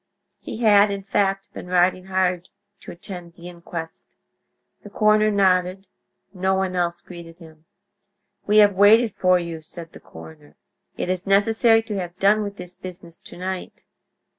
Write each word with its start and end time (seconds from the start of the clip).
He 0.39 0.57
had, 0.63 0.89
in 0.89 1.03
fact, 1.03 1.53
been 1.53 1.67
riding 1.67 2.05
hard 2.05 2.49
to 2.79 2.91
attend 2.91 3.33
the 3.35 3.47
inquest. 3.47 4.15
The 4.81 4.89
coroner 4.89 5.29
nodded; 5.29 5.85
no 6.33 6.55
one 6.55 6.75
else 6.75 7.01
greeted 7.03 7.37
him. 7.37 7.65
"We 8.47 8.57
have 8.57 8.73
waited 8.73 9.13
for 9.13 9.37
you," 9.37 9.61
said 9.61 9.91
the 9.91 9.99
coroner. 9.99 10.55
"It 10.97 11.07
is 11.11 11.27
necessary 11.27 11.83
to 11.83 11.99
have 11.99 12.17
done 12.17 12.41
with 12.41 12.57
this 12.57 12.73
business 12.73 13.19
to 13.19 13.37
night." 13.37 13.83